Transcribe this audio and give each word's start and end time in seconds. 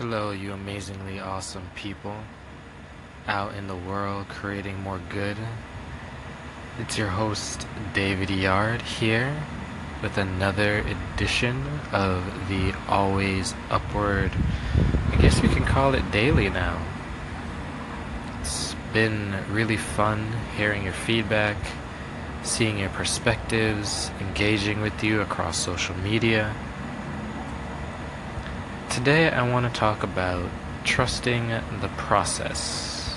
Hello, 0.00 0.30
you 0.30 0.54
amazingly 0.54 1.20
awesome 1.20 1.68
people 1.74 2.16
out 3.26 3.54
in 3.54 3.66
the 3.66 3.76
world 3.76 4.26
creating 4.30 4.80
more 4.80 4.98
good. 5.10 5.36
It's 6.78 6.96
your 6.96 7.08
host, 7.08 7.66
David 7.92 8.30
Yard, 8.30 8.80
here 8.80 9.42
with 10.02 10.16
another 10.16 10.78
edition 10.78 11.62
of 11.92 12.24
the 12.48 12.72
Always 12.88 13.52
Upward. 13.68 14.32
I 15.12 15.16
guess 15.20 15.42
we 15.42 15.48
can 15.48 15.66
call 15.66 15.94
it 15.94 16.10
daily 16.10 16.48
now. 16.48 16.80
It's 18.40 18.74
been 18.94 19.34
really 19.50 19.76
fun 19.76 20.32
hearing 20.56 20.82
your 20.82 20.94
feedback, 20.94 21.58
seeing 22.42 22.78
your 22.78 22.88
perspectives, 22.88 24.10
engaging 24.18 24.80
with 24.80 25.04
you 25.04 25.20
across 25.20 25.58
social 25.58 25.94
media. 25.98 26.54
Today, 29.00 29.30
I 29.30 29.50
want 29.50 29.64
to 29.64 29.80
talk 29.80 30.02
about 30.02 30.46
trusting 30.84 31.48
the 31.48 31.88
process. 31.96 33.16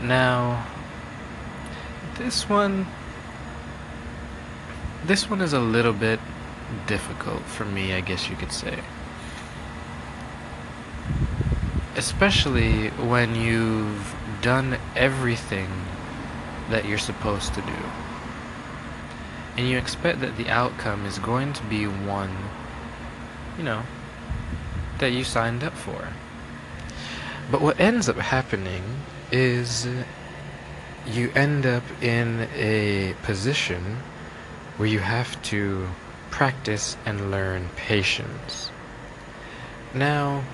Now, 0.00 0.64
this 2.16 2.48
one 2.48 2.86
this 5.04 5.28
one 5.28 5.40
is 5.40 5.52
a 5.52 5.58
little 5.58 5.92
bit 5.92 6.20
difficult 6.86 7.42
for 7.42 7.64
me, 7.64 7.92
I 7.92 8.02
guess 8.02 8.30
you 8.30 8.36
could 8.36 8.52
say. 8.52 8.78
Especially 11.96 12.90
when 12.90 13.34
you've 13.34 14.14
done 14.42 14.78
everything 14.94 15.70
that 16.70 16.84
you're 16.84 16.98
supposed 16.98 17.52
to 17.54 17.62
do. 17.62 17.82
And 19.56 19.68
you 19.68 19.76
expect 19.76 20.20
that 20.20 20.36
the 20.36 20.48
outcome 20.48 21.04
is 21.04 21.18
going 21.18 21.52
to 21.54 21.64
be 21.64 21.86
one, 21.86 22.30
you 23.58 23.64
know, 23.64 23.82
that 25.02 25.10
you 25.12 25.24
signed 25.24 25.64
up 25.64 25.74
for. 25.74 26.08
But 27.50 27.60
what 27.60 27.80
ends 27.80 28.08
up 28.08 28.16
happening 28.16 28.84
is 29.32 29.88
you 31.04 31.32
end 31.34 31.66
up 31.66 31.82
in 32.00 32.48
a 32.54 33.14
position 33.24 33.98
where 34.76 34.88
you 34.88 35.00
have 35.00 35.42
to 35.42 35.88
practice 36.30 36.96
and 37.04 37.32
learn 37.32 37.68
patience. 37.74 38.70
Now, 39.92 40.44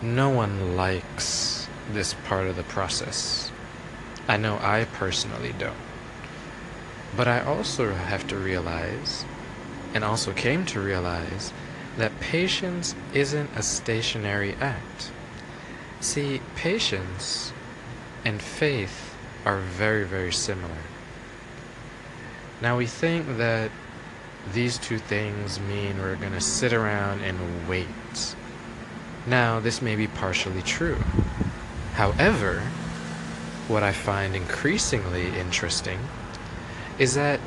no 0.00 0.30
one 0.30 0.76
likes 0.76 1.68
this 1.90 2.14
part 2.24 2.46
of 2.46 2.54
the 2.54 2.62
process. 2.62 3.50
I 4.28 4.36
know 4.36 4.58
I 4.62 4.86
personally 4.92 5.54
don't. 5.58 5.74
But 7.16 7.26
I 7.26 7.40
also 7.40 7.94
have 7.94 8.28
to 8.28 8.36
realize, 8.36 9.24
and 9.92 10.04
also 10.04 10.32
came 10.32 10.64
to 10.66 10.80
realize, 10.80 11.52
that 11.96 12.18
patience 12.20 12.94
isn't 13.12 13.50
a 13.56 13.62
stationary 13.62 14.54
act. 14.60 15.12
See, 16.00 16.40
patience 16.56 17.52
and 18.24 18.40
faith 18.40 19.14
are 19.44 19.60
very, 19.60 20.04
very 20.04 20.32
similar. 20.32 20.82
Now, 22.60 22.76
we 22.76 22.86
think 22.86 23.36
that 23.36 23.70
these 24.52 24.78
two 24.78 24.98
things 24.98 25.58
mean 25.60 25.98
we're 25.98 26.16
going 26.16 26.32
to 26.32 26.40
sit 26.40 26.72
around 26.72 27.22
and 27.22 27.68
wait. 27.68 28.34
Now, 29.26 29.60
this 29.60 29.80
may 29.80 29.96
be 29.96 30.06
partially 30.06 30.62
true. 30.62 30.98
However, 31.94 32.60
what 33.68 33.82
I 33.82 33.92
find 33.92 34.36
increasingly 34.36 35.28
interesting 35.38 35.98
is 36.98 37.14
that 37.14 37.40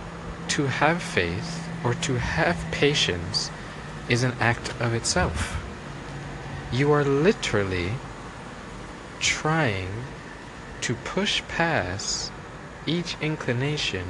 to 0.50 0.66
have 0.66 1.02
faith 1.02 1.70
or 1.84 1.94
to 1.94 2.16
have 2.16 2.58
patience 2.72 3.52
is 4.10 4.24
an 4.24 4.34
act 4.40 4.74
of 4.80 4.94
itself. 4.94 5.62
You 6.72 6.92
are 6.92 7.04
literally 7.04 7.92
trying 9.20 9.90
to 10.82 10.96
push 10.96 11.42
past 11.48 12.32
each 12.86 13.18
inclination, 13.22 14.06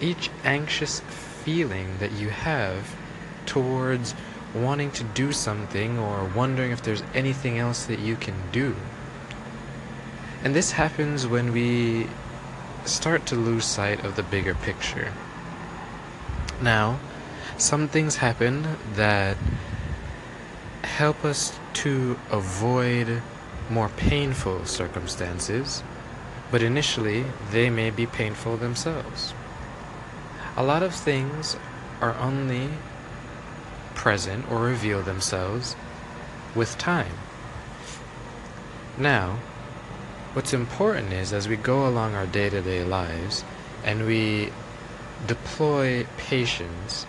each 0.00 0.30
anxious 0.44 1.00
feeling 1.44 1.98
that 1.98 2.12
you 2.12 2.30
have 2.30 2.94
towards 3.46 4.14
wanting 4.54 4.90
to 4.90 5.04
do 5.04 5.32
something 5.32 5.98
or 5.98 6.24
wondering 6.24 6.72
if 6.72 6.82
there's 6.82 7.02
anything 7.14 7.58
else 7.58 7.86
that 7.86 7.98
you 7.98 8.16
can 8.16 8.34
do. 8.52 8.76
And 10.44 10.54
this 10.54 10.72
happens 10.72 11.26
when 11.26 11.52
we 11.52 12.08
start 12.84 13.26
to 13.26 13.36
lose 13.36 13.64
sight 13.64 14.04
of 14.04 14.16
the 14.16 14.22
bigger 14.22 14.54
picture. 14.54 15.12
Now, 16.60 16.98
some 17.56 17.88
things 17.88 18.16
happen 18.16 18.76
that 18.94 19.36
help 20.82 21.24
us 21.24 21.58
to 21.74 22.18
avoid 22.30 23.22
more 23.70 23.88
painful 23.88 24.64
circumstances, 24.66 25.82
but 26.50 26.62
initially 26.62 27.24
they 27.50 27.70
may 27.70 27.90
be 27.90 28.06
painful 28.06 28.56
themselves. 28.56 29.32
A 30.56 30.62
lot 30.62 30.82
of 30.82 30.94
things 30.94 31.56
are 32.00 32.14
only 32.16 32.68
present 33.94 34.50
or 34.50 34.58
reveal 34.58 35.02
themselves 35.02 35.76
with 36.54 36.76
time. 36.76 37.14
Now, 38.98 39.38
what's 40.34 40.52
important 40.52 41.12
is 41.12 41.32
as 41.32 41.48
we 41.48 41.56
go 41.56 41.86
along 41.86 42.14
our 42.14 42.26
day 42.26 42.50
to 42.50 42.60
day 42.60 42.84
lives 42.84 43.44
and 43.84 44.06
we 44.06 44.50
deploy 45.26 46.06
patience 46.16 47.06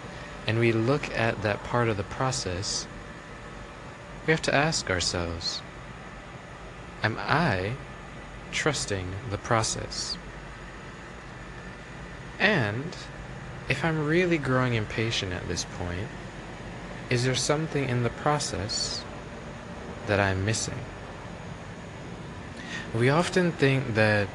and 0.47 0.59
we 0.59 0.71
look 0.71 1.09
at 1.15 1.41
that 1.41 1.63
part 1.63 1.87
of 1.87 1.97
the 1.97 2.03
process, 2.03 2.87
we 4.25 4.31
have 4.31 4.41
to 4.43 4.53
ask 4.55 4.89
ourselves 4.89 5.61
Am 7.01 7.17
I 7.19 7.73
trusting 8.51 9.07
the 9.29 9.37
process? 9.37 10.17
And 12.39 12.95
if 13.69 13.83
I'm 13.83 14.05
really 14.05 14.37
growing 14.37 14.73
impatient 14.73 15.33
at 15.33 15.47
this 15.47 15.65
point, 15.77 16.07
is 17.09 17.25
there 17.25 17.35
something 17.35 17.87
in 17.87 18.03
the 18.03 18.09
process 18.09 19.03
that 20.07 20.19
I'm 20.19 20.45
missing? 20.45 20.79
We 22.93 23.09
often 23.09 23.51
think 23.51 23.95
that 23.95 24.27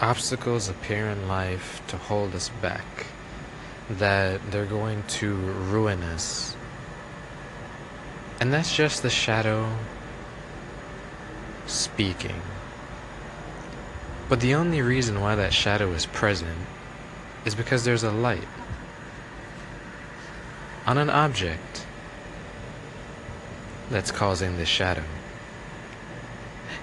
obstacles 0.00 0.68
appear 0.68 1.06
in 1.08 1.28
life 1.28 1.82
to 1.88 1.96
hold 1.96 2.34
us 2.34 2.50
back 2.60 3.06
that 3.90 4.50
they're 4.50 4.66
going 4.66 5.02
to 5.04 5.34
ruin 5.34 6.02
us. 6.02 6.56
And 8.40 8.52
that's 8.52 8.74
just 8.74 9.02
the 9.02 9.10
shadow 9.10 9.76
speaking. 11.66 12.40
But 14.28 14.40
the 14.40 14.54
only 14.54 14.82
reason 14.82 15.20
why 15.20 15.34
that 15.34 15.52
shadow 15.52 15.92
is 15.92 16.06
present 16.06 16.58
is 17.44 17.54
because 17.54 17.84
there's 17.84 18.04
a 18.04 18.12
light 18.12 18.48
on 20.86 20.98
an 20.98 21.10
object 21.10 21.86
that's 23.90 24.10
causing 24.10 24.56
this 24.56 24.68
shadow. 24.68 25.04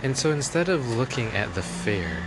And 0.04 0.18
so 0.18 0.32
instead 0.32 0.70
of 0.70 0.88
looking 0.88 1.30
at 1.30 1.56
the 1.56 1.62
fear, 1.62 2.24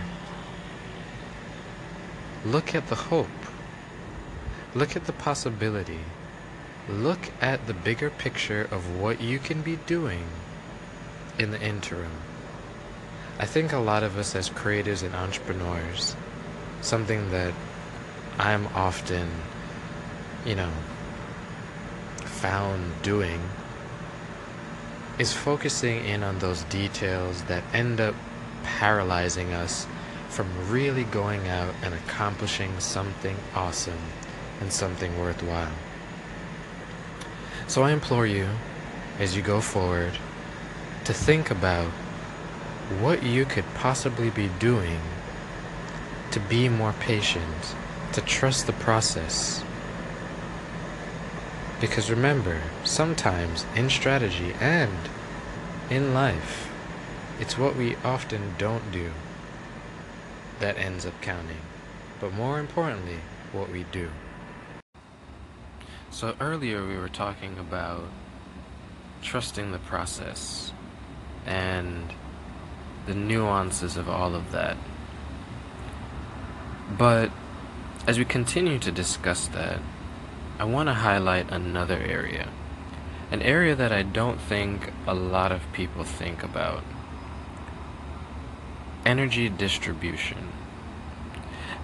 look 2.45 2.73
at 2.75 2.87
the 2.87 2.95
hope. 2.95 3.27
Look 4.75 4.95
at 4.95 5.05
the 5.05 5.13
possibility. 5.13 6.01
Look 6.87 7.31
at 7.41 7.65
the 7.65 7.73
bigger 7.73 8.11
picture 8.11 8.67
of 8.69 8.99
what 8.99 9.19
you 9.19 9.39
can 9.39 9.63
be 9.63 9.77
doing 9.87 10.25
in 11.39 11.49
the 11.49 11.59
interim. 11.59 12.11
I 13.39 13.47
think 13.47 13.73
a 13.73 13.79
lot 13.79 14.03
of 14.03 14.15
us 14.17 14.35
as 14.35 14.49
creators 14.49 15.01
and 15.01 15.15
entrepreneurs, 15.15 16.15
something 16.81 17.31
that 17.31 17.53
I'm 18.37 18.67
often, 18.67 19.27
you 20.45 20.53
know, 20.53 20.71
found 22.25 23.01
doing 23.01 23.41
is 25.17 25.33
focusing 25.33 26.05
in 26.05 26.21
on 26.21 26.37
those 26.39 26.63
details 26.65 27.41
that 27.43 27.63
end 27.73 27.99
up 27.99 28.13
paralyzing 28.63 29.51
us 29.51 29.87
from 30.29 30.47
really 30.69 31.05
going 31.05 31.47
out 31.47 31.73
and 31.81 31.93
accomplishing 31.93 32.79
something 32.79 33.35
awesome 33.55 33.99
and 34.59 34.71
something 34.71 35.19
worthwhile. 35.19 35.73
So 37.67 37.83
I 37.83 37.91
implore 37.91 38.25
you, 38.25 38.47
as 39.19 39.35
you 39.35 39.41
go 39.41 39.61
forward, 39.61 40.13
to 41.05 41.13
think 41.13 41.51
about 41.51 41.91
what 42.99 43.23
you 43.23 43.45
could 43.45 43.65
possibly 43.75 44.29
be 44.29 44.49
doing 44.59 44.99
to 46.31 46.39
be 46.39 46.69
more 46.69 46.93
patient, 46.93 47.75
to 48.13 48.21
trust 48.21 48.67
the 48.67 48.73
process. 48.73 49.63
Because 51.81 52.11
remember, 52.11 52.61
sometimes 52.83 53.65
in 53.75 53.89
strategy 53.89 54.53
and 54.59 55.09
in 55.89 56.13
life, 56.13 56.69
it's 57.39 57.57
what 57.57 57.75
we 57.75 57.95
often 58.03 58.53
don't 58.57 58.91
do 58.91 59.11
that 60.59 60.77
ends 60.77 61.05
up 61.05 61.19
counting. 61.21 61.61
But 62.19 62.33
more 62.33 62.59
importantly, 62.59 63.19
what 63.51 63.71
we 63.71 63.85
do. 63.91 64.09
So 66.11 66.35
earlier 66.39 66.85
we 66.85 66.97
were 66.97 67.09
talking 67.09 67.57
about 67.59 68.03
trusting 69.21 69.71
the 69.71 69.79
process 69.79 70.73
and 71.45 72.13
the 73.05 73.13
nuances 73.13 73.95
of 73.95 74.09
all 74.09 74.35
of 74.35 74.51
that. 74.51 74.77
But 76.97 77.31
as 78.07 78.17
we 78.17 78.25
continue 78.25 78.79
to 78.79 78.91
discuss 78.91 79.47
that, 79.49 79.79
I 80.57 80.63
want 80.63 80.89
to 80.89 80.93
highlight 80.93 81.51
another 81.51 81.97
area. 81.97 82.49
An 83.31 83.41
area 83.41 83.75
that 83.75 83.91
I 83.91 84.01
don't 84.01 84.41
think 84.41 84.91
a 85.05 85.13
lot 85.13 85.51
of 85.51 85.61
people 85.73 86.03
think 86.03 86.43
about 86.43 86.83
energy 89.05 89.47
distribution. 89.47 90.49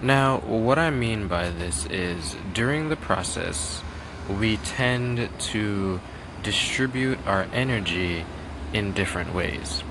Now, 0.02 0.40
what 0.40 0.78
I 0.78 0.90
mean 0.90 1.28
by 1.28 1.50
this 1.50 1.86
is 1.86 2.36
during 2.52 2.88
the 2.88 2.96
process, 2.96 3.82
we 4.28 4.56
tend 4.58 5.28
to 5.38 6.00
distribute 6.42 7.18
our 7.26 7.46
energy 7.52 8.24
in 8.72 8.92
different 8.92 9.34
ways. 9.34 9.82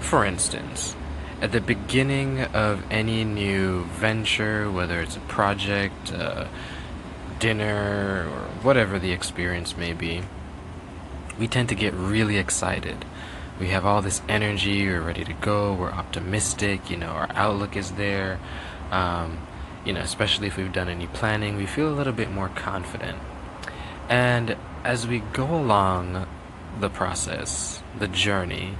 For 0.00 0.24
instance, 0.24 0.96
at 1.40 1.52
the 1.52 1.60
beginning 1.60 2.40
of 2.40 2.84
any 2.90 3.24
new 3.24 3.84
venture, 3.84 4.70
whether 4.70 5.00
it's 5.00 5.16
a 5.16 5.20
project, 5.20 6.12
uh, 6.12 6.46
dinner, 7.38 8.28
or 8.28 8.40
whatever 8.62 8.98
the 8.98 9.12
experience 9.12 9.76
may 9.76 9.92
be, 9.92 10.22
we 11.38 11.48
tend 11.48 11.68
to 11.70 11.74
get 11.74 11.94
really 11.94 12.36
excited. 12.36 13.04
We 13.58 13.68
have 13.68 13.86
all 13.86 14.02
this 14.02 14.20
energy, 14.28 14.86
we're 14.86 15.00
ready 15.00 15.24
to 15.24 15.32
go, 15.34 15.72
we're 15.72 15.90
optimistic, 15.90 16.90
you 16.90 16.96
know, 16.96 17.08
our 17.08 17.28
outlook 17.34 17.76
is 17.76 17.92
there. 17.92 18.38
Um, 18.90 19.38
you 19.84 19.92
know, 19.92 20.00
especially 20.00 20.46
if 20.46 20.56
we've 20.56 20.72
done 20.72 20.88
any 20.88 21.06
planning, 21.06 21.56
we 21.56 21.66
feel 21.66 21.88
a 21.88 21.96
little 21.96 22.12
bit 22.12 22.30
more 22.30 22.48
confident. 22.50 23.18
And 24.10 24.56
as 24.82 25.06
we 25.06 25.20
go 25.20 25.46
along 25.54 26.26
the 26.80 26.90
process, 26.90 27.80
the 27.96 28.08
journey, 28.08 28.74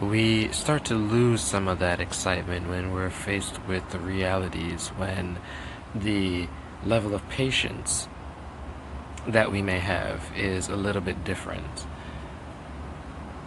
we 0.00 0.48
start 0.48 0.84
to 0.86 0.96
lose 0.96 1.40
some 1.40 1.68
of 1.68 1.78
that 1.78 2.00
excitement 2.00 2.68
when 2.68 2.92
we're 2.92 3.10
faced 3.10 3.60
with 3.68 3.88
the 3.90 4.00
realities, 4.00 4.88
when 4.88 5.38
the 5.94 6.48
level 6.84 7.14
of 7.14 7.26
patience 7.28 8.08
that 9.26 9.52
we 9.52 9.62
may 9.62 9.78
have 9.78 10.30
is 10.36 10.68
a 10.68 10.76
little 10.76 11.00
bit 11.00 11.22
different. 11.24 11.86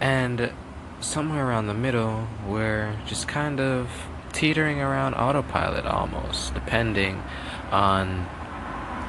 And 0.00 0.52
somewhere 1.00 1.46
around 1.46 1.66
the 1.66 1.74
middle, 1.74 2.28
we're 2.46 2.96
just 3.06 3.28
kind 3.28 3.60
of 3.60 3.90
teetering 4.32 4.80
around 4.80 5.14
autopilot 5.14 5.84
almost, 5.84 6.54
depending 6.54 7.22
on 7.70 8.26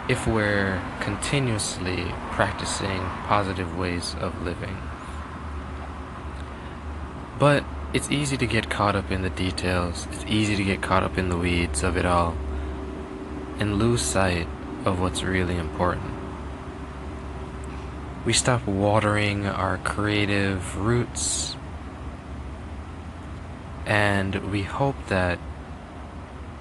if 0.10 0.28
we're 0.28 0.82
continuously 1.00 2.06
practicing 2.32 3.00
positive 3.28 3.78
ways 3.78 4.16
of 4.20 4.42
living. 4.42 4.78
But 7.38 7.64
it's 7.94 8.12
easy 8.12 8.38
to 8.38 8.48
get 8.48 8.70
caught 8.70 8.96
up 8.96 9.12
in 9.12 9.22
the 9.22 9.30
details, 9.30 10.08
it's 10.12 10.26
easy 10.26 10.56
to 10.56 10.64
get 10.64 10.82
caught 10.82 11.04
up 11.04 11.18
in 11.18 11.30
the 11.30 11.38
weeds 11.38 11.84
of 11.84 11.98
it 11.98 12.06
all, 12.06 12.36
and 13.60 13.78
lose 13.78 14.02
sight 14.02 14.48
of 14.86 15.00
what's 15.00 15.24
really 15.24 15.58
important. 15.58 16.14
We 18.26 18.34
stop 18.34 18.66
watering 18.68 19.46
our 19.46 19.78
creative 19.80 20.78
roots, 20.78 21.56
and 23.86 24.52
we 24.52 24.64
hope 24.64 24.96
that 25.08 25.40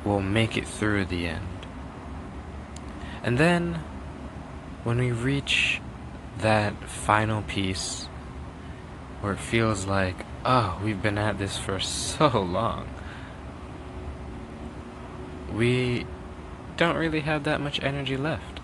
we'll 0.04 0.20
make 0.20 0.56
it 0.56 0.66
through 0.66 1.04
the 1.04 1.26
end. 1.26 1.59
And 3.22 3.36
then, 3.38 3.74
when 4.84 4.98
we 4.98 5.12
reach 5.12 5.80
that 6.38 6.88
final 6.88 7.42
piece 7.42 8.06
where 9.20 9.34
it 9.34 9.40
feels 9.40 9.84
like, 9.84 10.24
oh, 10.44 10.80
we've 10.82 11.02
been 11.02 11.18
at 11.18 11.38
this 11.38 11.58
for 11.58 11.78
so 11.80 12.28
long, 12.40 12.88
we 15.52 16.06
don't 16.76 16.96
really 16.96 17.20
have 17.20 17.44
that 17.44 17.60
much 17.60 17.82
energy 17.82 18.16
left. 18.16 18.60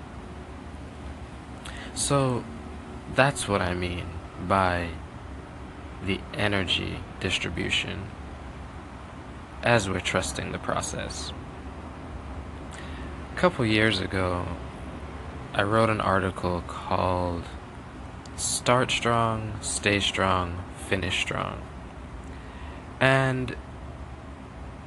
So, 1.94 2.44
that's 3.14 3.46
what 3.46 3.60
I 3.60 3.74
mean 3.74 4.06
by 4.48 4.88
the 6.04 6.20
energy 6.34 6.98
distribution 7.20 8.06
as 9.62 9.88
we're 9.88 10.00
trusting 10.00 10.52
the 10.52 10.58
process. 10.58 11.32
A 13.36 13.38
couple 13.38 13.66
years 13.66 14.00
ago, 14.00 14.46
I 15.52 15.62
wrote 15.62 15.90
an 15.90 16.00
article 16.00 16.64
called 16.66 17.42
Start 18.34 18.90
Strong, 18.90 19.58
Stay 19.60 20.00
Strong, 20.00 20.64
Finish 20.88 21.20
Strong. 21.20 21.60
And 22.98 23.54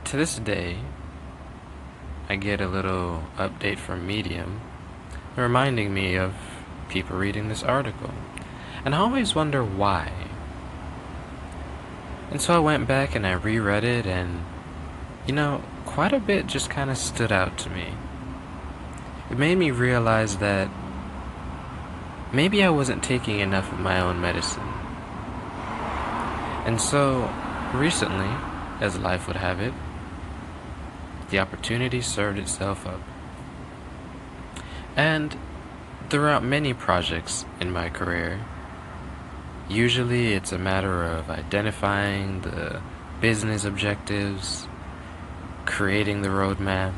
to 0.05 0.17
this 0.17 0.39
day, 0.39 0.79
I 2.27 2.37
get 2.37 2.59
a 2.59 2.67
little 2.67 3.25
update 3.37 3.77
from 3.77 4.07
Medium 4.07 4.61
reminding 5.35 5.93
me 5.93 6.15
of 6.15 6.33
people 6.89 7.17
reading 7.17 7.49
this 7.49 7.61
article. 7.61 8.15
And 8.83 8.95
I 8.95 8.97
always 8.97 9.35
wonder 9.35 9.63
why. 9.63 10.11
And 12.31 12.41
so 12.41 12.55
I 12.55 12.59
went 12.59 12.87
back 12.87 13.13
and 13.13 13.27
I 13.27 13.33
reread 13.33 13.83
it, 13.83 14.07
and 14.07 14.43
you 15.27 15.35
know, 15.35 15.61
quite 15.85 16.13
a 16.13 16.19
bit 16.19 16.47
just 16.47 16.71
kind 16.71 16.89
of 16.89 16.97
stood 16.97 17.31
out 17.31 17.55
to 17.59 17.69
me 17.69 17.93
it 19.29 19.37
made 19.37 19.57
me 19.57 19.71
realize 19.71 20.37
that 20.37 20.69
maybe 22.33 22.63
I 22.63 22.69
wasn't 22.69 23.03
taking 23.03 23.39
enough 23.39 23.71
of 23.71 23.79
my 23.79 23.99
own 23.99 24.19
medicine. 24.21 24.67
And 26.65 26.81
so, 26.81 27.31
recently, 27.73 28.29
as 28.79 28.97
life 28.97 29.27
would 29.27 29.37
have 29.37 29.59
it, 29.59 29.73
the 31.29 31.39
opportunity 31.39 32.01
served 32.01 32.39
itself 32.39 32.85
up. 32.85 33.01
And 34.95 35.37
throughout 36.09 36.43
many 36.43 36.73
projects 36.73 37.45
in 37.59 37.71
my 37.71 37.89
career, 37.89 38.39
usually 39.69 40.33
it's 40.33 40.51
a 40.51 40.57
matter 40.57 41.03
of 41.03 41.29
identifying 41.29 42.41
the 42.41 42.81
business 43.21 43.63
objectives, 43.63 44.67
creating 45.65 46.21
the 46.21 46.29
roadmap, 46.29 46.93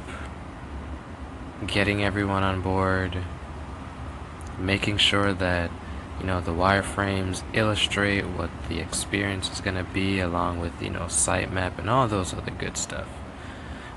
getting 1.66 2.04
everyone 2.04 2.44
on 2.44 2.62
board, 2.62 3.18
making 4.58 4.98
sure 4.98 5.34
that 5.34 5.72
you 6.20 6.26
know 6.26 6.42
the 6.42 6.52
wireframes 6.52 7.44
illustrate 7.54 8.26
what 8.26 8.50
the 8.70 8.80
experience 8.80 9.52
is 9.52 9.62
going 9.62 9.78
to 9.78 9.84
be 9.84 10.20
along 10.20 10.60
with 10.60 10.82
you 10.82 10.90
know 10.90 11.02
sitemap 11.02 11.80
and 11.80 11.90
all 11.90 12.08
those 12.08 12.34
other 12.34 12.52
good 12.52 12.78
stuff. 12.78 13.08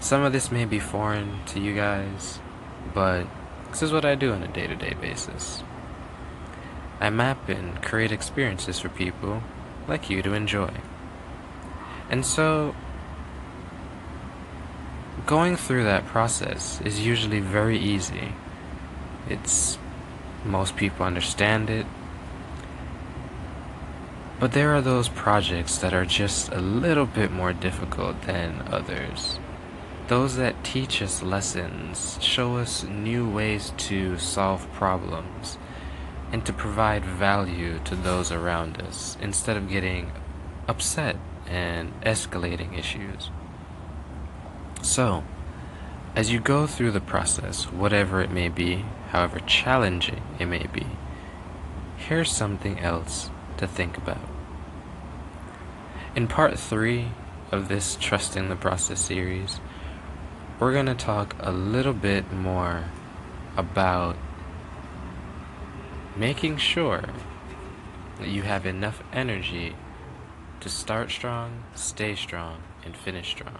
Some 0.00 0.22
of 0.22 0.32
this 0.32 0.50
may 0.50 0.64
be 0.64 0.78
foreign 0.78 1.40
to 1.46 1.60
you 1.60 1.74
guys 1.74 2.40
but 2.92 3.26
this 3.70 3.82
is 3.82 3.92
what 3.92 4.04
i 4.04 4.14
do 4.14 4.32
on 4.32 4.42
a 4.42 4.48
day-to-day 4.48 4.94
basis. 5.00 5.62
I 7.00 7.10
map 7.10 7.48
and 7.48 7.82
create 7.82 8.12
experiences 8.12 8.78
for 8.80 8.88
people 8.88 9.42
like 9.88 10.10
you 10.10 10.22
to 10.22 10.32
enjoy. 10.32 10.70
And 12.10 12.24
so 12.24 12.74
going 15.26 15.56
through 15.56 15.84
that 15.84 16.06
process 16.06 16.80
is 16.82 17.06
usually 17.06 17.40
very 17.40 17.78
easy. 17.78 18.32
It's 19.28 19.78
most 20.44 20.76
people 20.76 21.06
understand 21.06 21.70
it. 21.70 21.86
But 24.38 24.52
there 24.52 24.74
are 24.74 24.82
those 24.82 25.08
projects 25.08 25.78
that 25.78 25.94
are 25.94 26.04
just 26.04 26.52
a 26.52 26.60
little 26.60 27.06
bit 27.06 27.30
more 27.30 27.52
difficult 27.52 28.22
than 28.22 28.62
others. 28.70 29.38
Those 30.08 30.36
that 30.36 30.62
teach 30.62 31.00
us 31.00 31.22
lessons, 31.22 32.18
show 32.20 32.56
us 32.58 32.84
new 32.84 33.26
ways 33.26 33.72
to 33.88 34.18
solve 34.18 34.70
problems, 34.74 35.56
and 36.30 36.44
to 36.44 36.52
provide 36.52 37.04
value 37.04 37.78
to 37.84 37.96
those 37.96 38.30
around 38.30 38.82
us 38.82 39.16
instead 39.22 39.56
of 39.56 39.70
getting 39.70 40.12
upset 40.68 41.16
and 41.46 41.98
escalating 42.02 42.78
issues. 42.78 43.30
So, 44.84 45.24
as 46.14 46.30
you 46.30 46.40
go 46.40 46.66
through 46.66 46.90
the 46.90 47.00
process, 47.00 47.64
whatever 47.72 48.20
it 48.20 48.30
may 48.30 48.50
be, 48.50 48.84
however 49.08 49.40
challenging 49.40 50.22
it 50.38 50.44
may 50.44 50.66
be, 50.66 50.86
here's 51.96 52.30
something 52.30 52.78
else 52.78 53.30
to 53.56 53.66
think 53.66 53.96
about. 53.96 54.20
In 56.14 56.28
part 56.28 56.58
three 56.58 57.08
of 57.50 57.68
this 57.68 57.96
Trusting 57.98 58.50
the 58.50 58.56
Process 58.56 59.00
series, 59.00 59.58
we're 60.60 60.74
going 60.74 60.84
to 60.84 60.94
talk 60.94 61.34
a 61.40 61.50
little 61.50 61.94
bit 61.94 62.30
more 62.30 62.84
about 63.56 64.16
making 66.14 66.58
sure 66.58 67.04
that 68.18 68.28
you 68.28 68.42
have 68.42 68.66
enough 68.66 69.02
energy 69.14 69.74
to 70.60 70.68
start 70.68 71.10
strong, 71.10 71.64
stay 71.74 72.14
strong, 72.14 72.58
and 72.84 72.94
finish 72.94 73.30
strong. 73.30 73.58